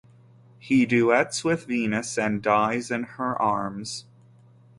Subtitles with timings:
[0.57, 4.05] He duets with Venus, and dies in her arms.